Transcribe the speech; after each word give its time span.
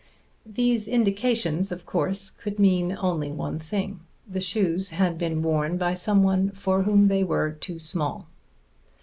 These 0.47 0.87
indications, 0.87 1.71
of 1.71 1.85
course, 1.85 2.31
could 2.31 2.57
mean 2.57 2.97
only 2.99 3.31
one 3.31 3.59
thing. 3.59 3.99
The 4.27 4.41
shoes 4.41 4.89
had 4.89 5.19
been 5.19 5.43
worn 5.43 5.77
by 5.77 5.93
someone 5.93 6.49
for 6.53 6.81
whom 6.81 7.05
they 7.05 7.23
were 7.23 7.51
too 7.51 7.77
small. 7.77 8.25